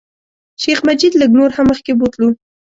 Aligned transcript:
شیخ 0.61 0.79
مجید 0.87 1.13
لږ 1.21 1.31
نور 1.39 1.49
هم 1.55 1.65
مخکې 1.71 1.91
بوتلو. 1.99 2.29